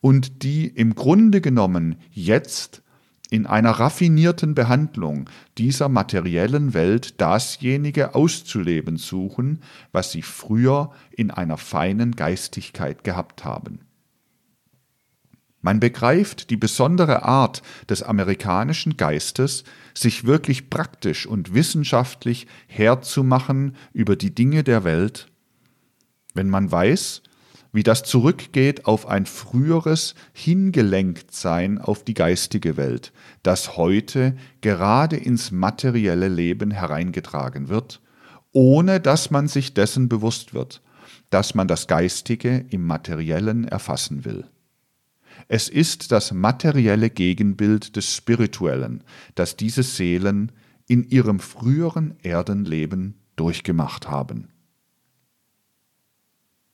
[0.00, 2.82] und die im Grunde genommen jetzt
[3.30, 9.60] in einer raffinierten Behandlung dieser materiellen Welt dasjenige auszuleben suchen,
[9.92, 13.80] was sie früher in einer feinen Geistigkeit gehabt haben.
[15.62, 24.16] Man begreift die besondere Art des amerikanischen Geistes, sich wirklich praktisch und wissenschaftlich herzumachen über
[24.16, 25.28] die Dinge der Welt,
[26.32, 27.22] wenn man weiß,
[27.72, 35.50] wie das zurückgeht auf ein früheres Hingelenktsein auf die geistige Welt, das heute gerade ins
[35.50, 38.00] materielle Leben hereingetragen wird,
[38.52, 40.82] ohne dass man sich dessen bewusst wird,
[41.30, 44.46] dass man das Geistige im Materiellen erfassen will.
[45.48, 49.04] Es ist das materielle Gegenbild des Spirituellen,
[49.36, 50.52] das diese Seelen
[50.86, 54.49] in ihrem früheren Erdenleben durchgemacht haben.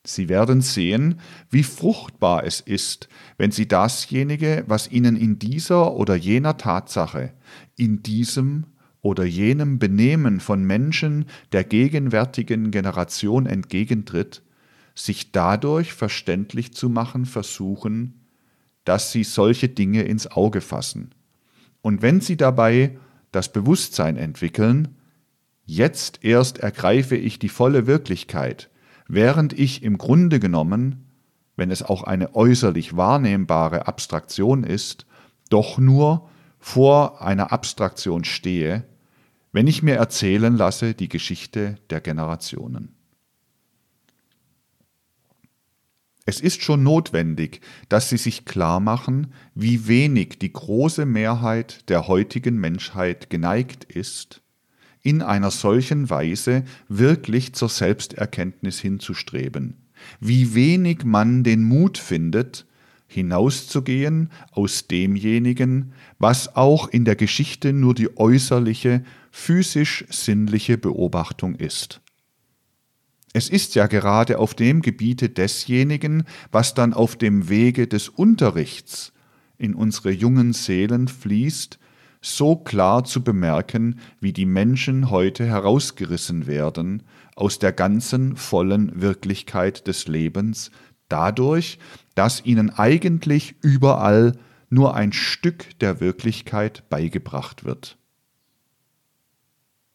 [0.06, 6.14] Sie werden sehen, wie fruchtbar es ist, wenn Sie dasjenige, was Ihnen in dieser oder
[6.14, 7.32] jener Tatsache,
[7.76, 8.66] in diesem
[9.02, 14.42] oder jenem Benehmen von Menschen der gegenwärtigen Generation entgegentritt,
[14.94, 18.26] sich dadurch verständlich zu machen versuchen,
[18.84, 21.14] dass Sie solche Dinge ins Auge fassen.
[21.82, 22.96] Und wenn Sie dabei
[23.32, 24.96] das Bewusstsein entwickeln,
[25.64, 28.70] jetzt erst ergreife ich die volle Wirklichkeit,
[29.08, 31.06] während ich im Grunde genommen,
[31.56, 35.06] wenn es auch eine äußerlich wahrnehmbare Abstraktion ist,
[35.48, 38.84] doch nur vor einer Abstraktion stehe,
[39.52, 42.94] wenn ich mir erzählen lasse die Geschichte der Generationen.
[46.28, 52.08] Es ist schon notwendig, dass Sie sich klar machen, wie wenig die große Mehrheit der
[52.08, 54.42] heutigen Menschheit geneigt ist,
[55.06, 59.74] in einer solchen Weise wirklich zur Selbsterkenntnis hinzustreben,
[60.18, 62.66] wie wenig man den Mut findet,
[63.06, 72.00] hinauszugehen aus demjenigen, was auch in der Geschichte nur die äußerliche, physisch-sinnliche Beobachtung ist.
[73.32, 79.12] Es ist ja gerade auf dem Gebiete desjenigen, was dann auf dem Wege des Unterrichts
[79.56, 81.78] in unsere jungen Seelen fließt,
[82.26, 87.04] so klar zu bemerken, wie die Menschen heute herausgerissen werden
[87.36, 90.72] aus der ganzen vollen Wirklichkeit des Lebens,
[91.08, 91.78] dadurch,
[92.16, 94.32] dass ihnen eigentlich überall
[94.70, 97.96] nur ein Stück der Wirklichkeit beigebracht wird.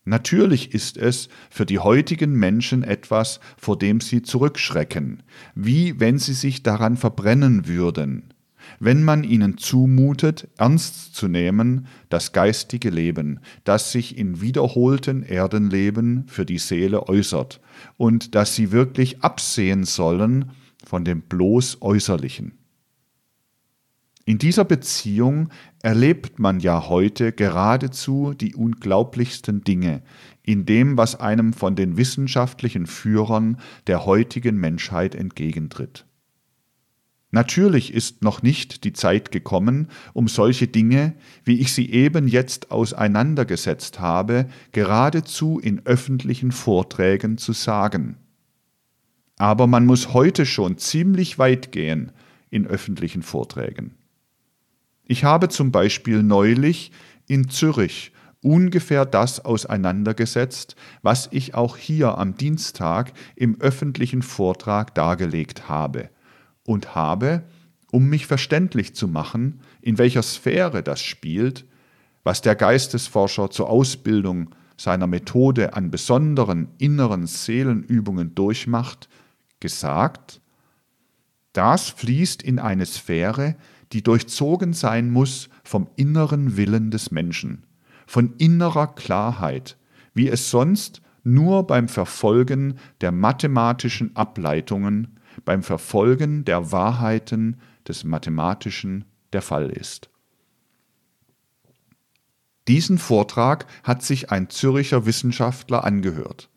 [0.06, 5.22] Natürlich ist es für die heutigen Menschen etwas, vor dem sie zurückschrecken,
[5.54, 8.31] wie wenn sie sich daran verbrennen würden,
[8.80, 16.26] wenn man ihnen zumutet, ernst zu nehmen das geistige Leben, das sich in wiederholten Erdenleben
[16.28, 17.61] für die Seele äußert,
[17.97, 20.51] und dass sie wirklich absehen sollen
[20.86, 22.57] von dem bloß Äußerlichen.
[24.26, 25.49] In dieser Beziehung
[25.82, 30.03] erlebt man ja heute geradezu die unglaublichsten Dinge
[30.43, 33.57] in dem, was einem von den wissenschaftlichen Führern
[33.88, 36.05] der heutigen Menschheit entgegentritt.
[37.32, 41.14] Natürlich ist noch nicht die Zeit gekommen, um solche Dinge,
[41.46, 48.18] wie ich sie eben jetzt auseinandergesetzt habe, geradezu in öffentlichen Vorträgen zu sagen.
[49.38, 52.12] Aber man muss heute schon ziemlich weit gehen
[52.50, 53.96] in öffentlichen Vorträgen.
[55.06, 56.92] Ich habe zum Beispiel neulich
[57.28, 58.12] in Zürich
[58.42, 66.10] ungefähr das auseinandergesetzt, was ich auch hier am Dienstag im öffentlichen Vortrag dargelegt habe
[66.72, 67.43] und habe,
[67.91, 71.65] um mich verständlich zu machen, in welcher Sphäre das spielt,
[72.24, 79.09] was der Geistesforscher zur Ausbildung seiner Methode an besonderen inneren Seelenübungen durchmacht,
[79.59, 80.41] gesagt,
[81.53, 83.55] das fließt in eine Sphäre,
[83.91, 87.65] die durchzogen sein muss vom inneren Willen des Menschen,
[88.07, 89.78] von innerer Klarheit,
[90.13, 99.06] wie es sonst nur beim Verfolgen der mathematischen Ableitungen, beim Verfolgen der Wahrheiten des Mathematischen
[99.34, 100.10] der Fall ist.
[102.68, 106.50] Diesen Vortrag hat sich ein Züricher Wissenschaftler angehört.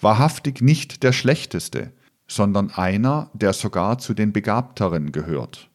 [0.00, 1.92] Wahrhaftig nicht der schlechteste,
[2.26, 5.70] sondern einer, der sogar zu den Begabteren gehört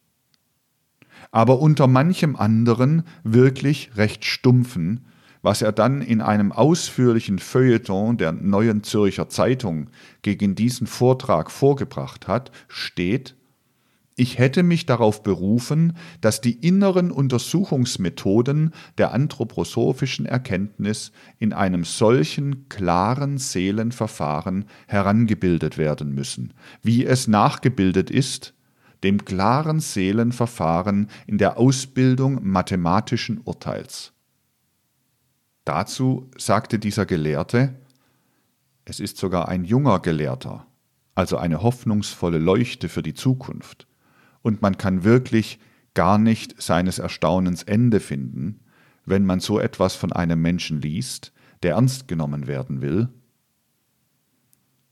[1.36, 5.06] aber unter manchem anderen wirklich recht stumpfen,
[5.46, 9.92] was er dann in einem ausführlichen Feuilleton der Neuen Zürcher Zeitung
[10.24, 13.36] gegen diesen Vortrag vorgebracht hat, steht,
[14.16, 22.68] ich hätte mich darauf berufen, dass die inneren Untersuchungsmethoden der anthroposophischen Erkenntnis in einem solchen
[22.68, 28.56] klaren Seelenverfahren herangebildet werden müssen, wie es nachgebildet ist
[29.04, 34.15] dem klaren Seelenverfahren in der Ausbildung mathematischen Urteils.
[35.66, 37.76] Dazu sagte dieser Gelehrte,
[38.86, 40.66] es ist sogar ein junger Gelehrter,
[41.16, 43.88] also eine hoffnungsvolle Leuchte für die Zukunft,
[44.42, 45.60] und man kann wirklich
[45.96, 48.60] gar nicht seines Erstaunens Ende finden,
[49.06, 53.10] wenn man so etwas von einem Menschen liest, der ernst genommen werden will,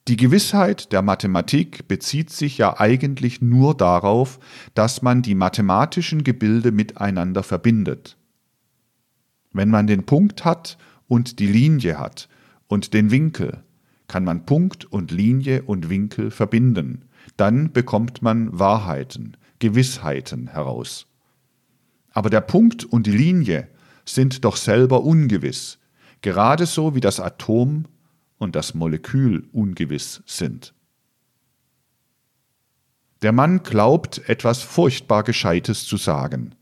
[0.09, 4.38] die Gewissheit der Mathematik bezieht sich ja eigentlich nur darauf,
[4.74, 8.17] dass man die mathematischen Gebilde miteinander verbindet.
[9.53, 10.77] Wenn man den Punkt hat
[11.07, 12.27] und die Linie hat
[12.67, 13.63] und den Winkel,
[14.07, 17.05] kann man Punkt und Linie und Winkel verbinden.
[17.37, 21.07] Dann bekommt man Wahrheiten, Gewissheiten heraus.
[22.11, 23.69] Aber der Punkt und die Linie
[24.05, 25.79] sind doch selber ungewiss,
[26.21, 27.85] gerade so wie das Atom
[28.37, 30.73] und das Molekül ungewiss sind.
[33.21, 36.55] Der Mann glaubt, etwas furchtbar Gescheites zu sagen,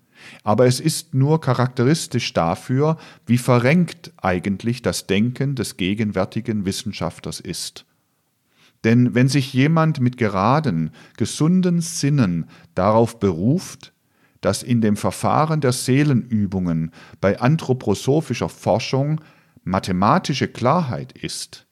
[0.44, 7.86] aber es ist nur charakteristisch dafür, wie verrenkt eigentlich das Denken des gegenwärtigen Wissenschaftlers ist.
[8.84, 13.94] Denn wenn sich jemand mit geraden, gesunden Sinnen darauf beruft,
[14.42, 19.22] dass in dem Verfahren der Seelenübungen bei anthroposophischer Forschung
[19.64, 21.68] mathematische Klarheit ist,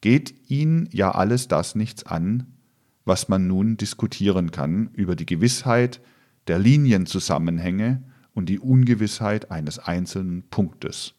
[0.00, 2.56] geht ihn ja alles das nichts an,
[3.04, 6.00] was man nun diskutieren kann über die Gewissheit
[6.48, 8.02] der Linienzusammenhänge
[8.34, 11.14] und die Ungewissheit eines einzelnen Punktes.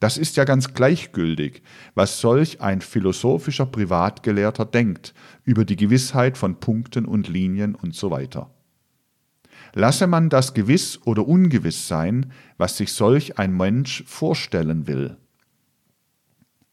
[0.00, 1.62] Das ist ja ganz gleichgültig,
[1.94, 8.10] was solch ein philosophischer Privatgelehrter denkt über die Gewissheit von Punkten und Linien und so
[8.10, 8.50] weiter.
[9.72, 15.16] Lasse man das gewiss oder ungewiss sein, was sich solch ein Mensch vorstellen will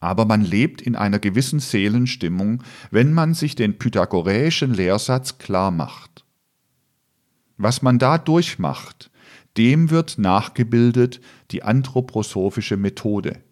[0.02, 6.21] aber man lebt in einer gewissen Seelenstimmung, wenn man sich den pythagoräischen Lehrsatz klar macht.
[7.64, 9.12] Was man da durchmacht,
[9.56, 13.44] dem wird nachgebildet die anthroposophische Methode,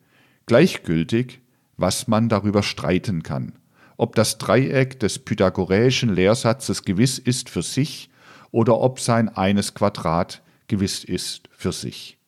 [0.48, 1.42] gleichgültig,
[1.78, 3.60] was man darüber streiten kann,
[3.98, 8.10] ob das Dreieck des pythagoräischen Lehrsatzes gewiss ist für sich
[8.50, 12.19] oder ob sein eines Quadrat gewiss ist für sich.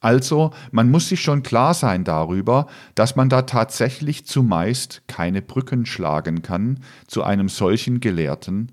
[0.00, 5.86] Also, man muss sich schon klar sein darüber, dass man da tatsächlich zumeist keine Brücken
[5.86, 8.72] schlagen kann zu einem solchen Gelehrten,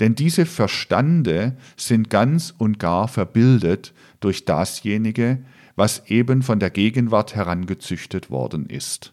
[0.00, 5.44] Denn diese Verstande sind ganz und gar verbildet durch dasjenige,
[5.76, 9.12] was eben von der Gegenwart herangezüchtet worden ist.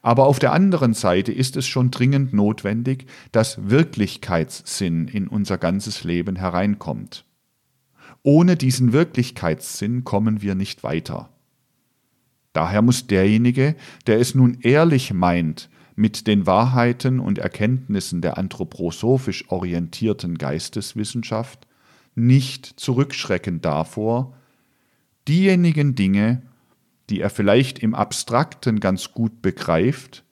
[0.00, 6.04] Aber auf der anderen Seite ist es schon dringend notwendig, dass Wirklichkeitssinn in unser ganzes
[6.04, 7.23] Leben hereinkommt.
[8.26, 11.28] Ohne diesen Wirklichkeitssinn kommen wir nicht weiter.
[12.54, 19.50] Daher muss derjenige, der es nun ehrlich meint, mit den Wahrheiten und Erkenntnissen der anthroposophisch
[19.50, 21.68] orientierten Geisteswissenschaft,
[22.14, 24.34] nicht zurückschrecken davor,
[25.28, 26.40] diejenigen Dinge,
[27.10, 30.24] die er vielleicht im Abstrakten ganz gut begreift,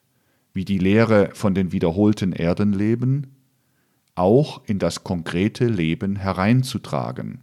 [0.51, 3.35] wie die Lehre von den wiederholten Erdenleben,
[4.15, 7.42] auch in das konkrete Leben hereinzutragen.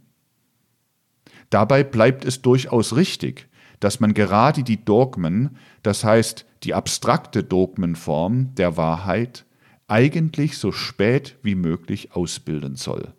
[1.51, 3.47] Dabei bleibt es durchaus richtig,
[3.79, 9.45] dass man gerade die Dogmen, das heißt die abstrakte Dogmenform der Wahrheit,
[9.87, 13.13] eigentlich so spät wie möglich ausbilden soll.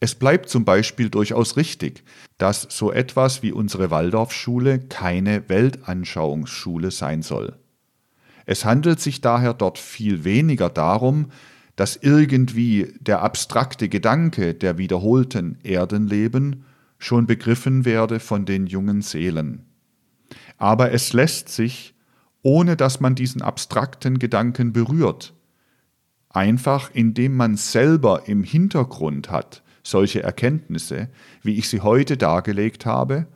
[0.00, 2.02] Es bleibt zum Beispiel durchaus richtig,
[2.38, 7.58] dass so etwas wie unsere Waldorfschule keine Weltanschauungsschule sein soll.
[8.46, 11.30] Es handelt sich daher dort viel weniger darum,
[11.76, 16.64] dass irgendwie der abstrakte Gedanke der wiederholten Erdenleben
[16.98, 19.64] schon begriffen werde von den jungen Seelen.
[20.58, 21.94] Aber es lässt sich,
[22.42, 25.34] ohne dass man diesen abstrakten Gedanken berührt,
[26.28, 31.08] einfach indem man selber im Hintergrund hat, solche Erkenntnisse,
[31.42, 33.26] wie ich sie heute dargelegt habe,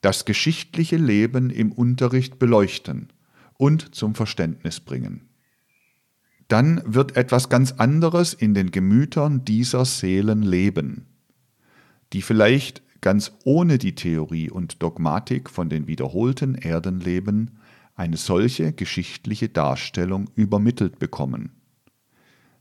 [0.00, 3.08] das geschichtliche Leben im Unterricht beleuchten
[3.54, 5.28] und zum Verständnis bringen.
[6.48, 11.06] Dann wird etwas ganz anderes in den Gemütern dieser Seelen leben,
[12.12, 17.58] die vielleicht ganz ohne die Theorie und Dogmatik von den wiederholten Erdenleben
[17.94, 21.52] eine solche geschichtliche Darstellung übermittelt bekommen.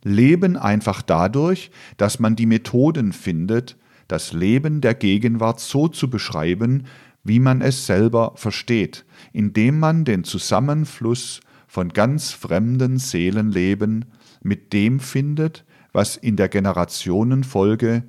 [0.03, 3.77] Leben einfach dadurch, dass man die Methoden findet,
[4.07, 6.85] das Leben der Gegenwart so zu beschreiben,
[7.23, 11.41] wie man es selber versteht, indem man den Zusammenfluss
[11.75, 14.05] von ganz fremden Seelenleben
[14.41, 18.05] mit dem findet, was in der Generationenfolge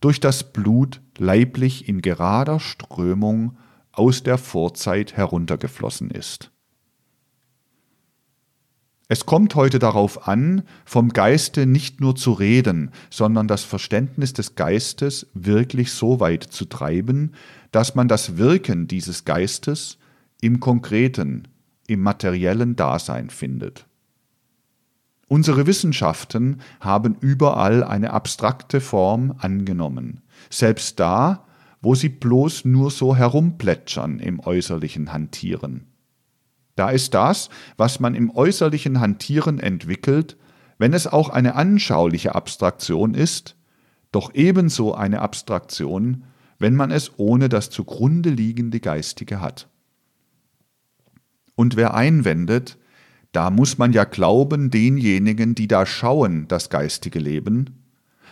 [0.00, 3.56] durch das Blut leiblich in gerader Strömung
[3.90, 6.50] aus der Vorzeit heruntergeflossen ist.
[9.08, 14.56] Es kommt heute darauf an, vom Geiste nicht nur zu reden, sondern das Verständnis des
[14.56, 17.32] Geistes wirklich so weit zu treiben,
[17.72, 19.96] dass man das Wirken dieses Geistes
[20.42, 21.48] im konkreten,
[21.86, 23.86] im materiellen Dasein findet.
[25.28, 31.46] Unsere Wissenschaften haben überall eine abstrakte Form angenommen, selbst da,
[31.80, 35.86] wo sie bloß nur so herumplätschern im äußerlichen Hantieren.
[36.76, 40.36] Da ist das, was man im äußerlichen Hantieren entwickelt,
[40.78, 43.56] wenn es auch eine anschauliche Abstraktion ist,
[44.12, 46.24] doch ebenso eine Abstraktion,
[46.58, 49.68] wenn man es ohne das zugrunde liegende Geistige hat.
[51.56, 52.78] Und wer einwendet,
[53.32, 57.82] da muss man ja glauben denjenigen, die da schauen, das geistige Leben,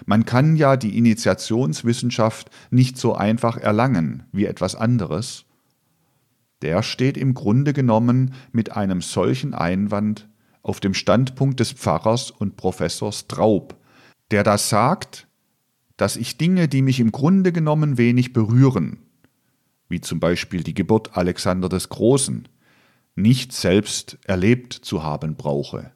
[0.07, 5.47] man kann ja die Initiationswissenschaft nicht so einfach erlangen wie etwas anderes,
[6.63, 10.29] der steht im Grunde genommen mit einem solchen Einwand
[10.63, 13.77] auf dem Standpunkt des Pfarrers und Professors Traub,
[14.31, 15.29] der da sagt,
[15.97, 18.99] dass ich Dinge, die mich im Grunde genommen wenig berühren,
[19.89, 22.49] wie zum Beispiel die Geburt Alexander des Großen,
[23.15, 25.93] nicht selbst erlebt zu haben brauche.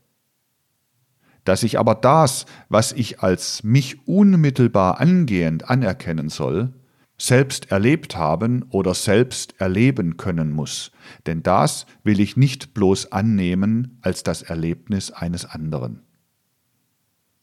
[1.44, 6.74] Dass ich aber das, was ich als mich unmittelbar angehend anerkennen soll,
[7.20, 10.92] selbst erlebt haben oder selbst erleben können muss,
[11.26, 16.07] denn das will ich nicht bloß annehmen als das Erlebnis eines anderen.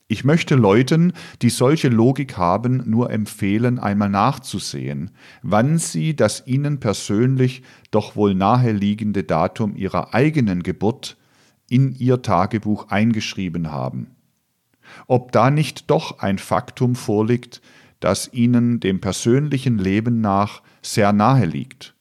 [0.07, 5.09] Ich möchte Leuten, die solche Logik haben, nur empfehlen, einmal nachzusehen,
[5.41, 11.17] wann sie das ihnen persönlich doch wohl naheliegende Datum ihrer eigenen Geburt
[11.69, 14.11] in ihr Tagebuch eingeschrieben haben.
[15.07, 17.63] Ob da nicht doch ein Faktum vorliegt,
[17.99, 21.95] das ihnen dem persönlichen Leben nach sehr nahe liegt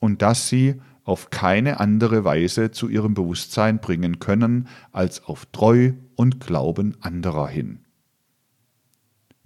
[0.00, 5.92] und das sie auf keine andere Weise zu ihrem Bewusstsein bringen können als auf Treu
[6.16, 7.84] und Glauben anderer hin.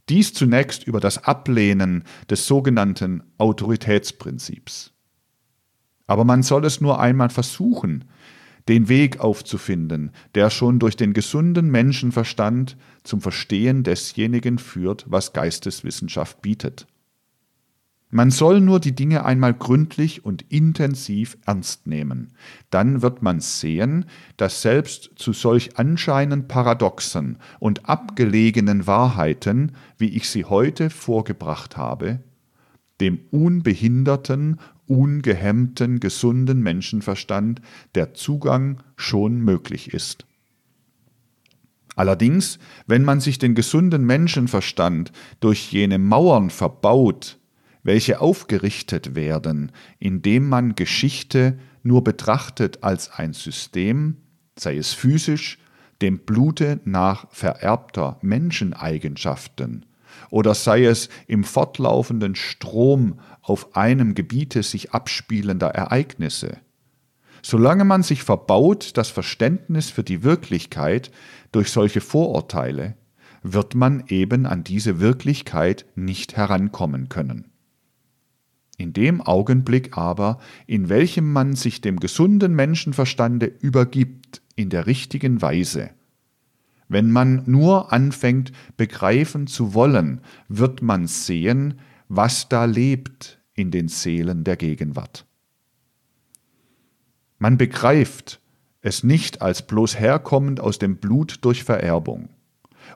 [0.09, 4.93] Dies zunächst über das Ablehnen des sogenannten Autoritätsprinzips.
[6.07, 8.07] Aber man soll es nur einmal versuchen,
[8.69, 16.43] den Weg aufzufinden, der schon durch den gesunden Menschenverstand zum Verstehen desjenigen führt, was Geisteswissenschaft
[16.43, 16.87] bietet.
[18.13, 22.33] Man soll nur die Dinge einmal gründlich und intensiv ernst nehmen.
[22.71, 24.05] Dann wird man sehen,
[24.37, 32.19] dass selbst zu solch anscheinend paradoxen und abgelegenen Wahrheiten, wie ich sie heute vorgebracht habe,
[33.01, 37.63] dem unbehinderten, ungehemmten, gesunden Menschenverstand
[37.95, 40.27] der Zugang schon möglich ist.
[41.95, 47.40] Allerdings, wenn man sich den gesunden Menschenverstand durch jene Mauern verbaut,
[47.83, 54.17] welche aufgerichtet werden, indem man Geschichte nur betrachtet als ein System,
[54.59, 55.59] sei es physisch,
[56.03, 59.87] dem Blute nach vererbter Menscheneigenschaften,
[60.31, 66.59] oder sei es im fortlaufenden Strom auf einem Gebiete sich abspielender Ereignisse.
[67.43, 71.11] Solange man sich verbaut das Verständnis für die Wirklichkeit
[71.53, 72.97] durch solche Vorurteile,
[73.43, 77.50] wird man eben an diese Wirklichkeit nicht herankommen können.
[78.81, 85.43] In dem Augenblick aber, in welchem man sich dem gesunden Menschenverstande übergibt in der richtigen
[85.43, 85.91] Weise,
[86.89, 91.79] wenn man nur anfängt begreifen zu wollen, wird man sehen,
[92.09, 95.27] was da lebt in den Seelen der Gegenwart.
[97.39, 98.41] Man begreift
[98.81, 102.31] es nicht als bloß herkommend aus dem Blut durch Vererbung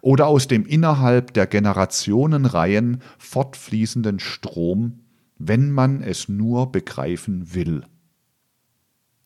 [0.00, 5.03] oder aus dem innerhalb der Generationenreihen fortfließenden Strom
[5.48, 7.84] wenn man es nur begreifen will.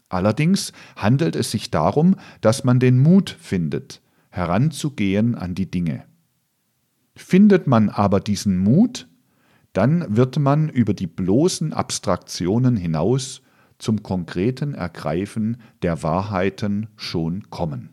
[0.08, 4.00] Allerdings handelt es sich darum, dass man den Mut findet,
[4.30, 6.04] heranzugehen an die Dinge.
[7.14, 9.08] Findet man aber diesen Mut,
[9.72, 13.42] dann wird man über die bloßen Abstraktionen hinaus
[13.78, 17.86] zum konkreten Ergreifen der Wahrheiten schon kommen.